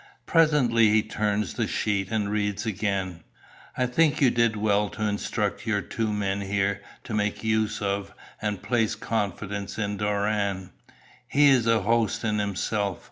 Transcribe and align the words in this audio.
Presently 0.25 0.89
he 0.89 1.03
turns 1.03 1.53
the 1.53 1.67
sheet 1.67 2.09
and 2.09 2.31
reads 2.31 2.65
again: 2.65 3.19
"I 3.77 3.85
think 3.85 4.19
you 4.19 4.31
did 4.31 4.55
well 4.55 4.89
to 4.89 5.03
instruct 5.03 5.67
your 5.67 5.81
two 5.81 6.11
men 6.11 6.41
here 6.41 6.81
to 7.03 7.13
make 7.13 7.43
use 7.43 7.83
of, 7.83 8.11
and 8.41 8.63
place 8.63 8.95
confidence 8.95 9.77
in 9.77 9.97
Doran. 9.97 10.71
He's 11.27 11.67
a 11.67 11.81
host 11.83 12.23
in 12.23 12.39
himself. 12.39 12.99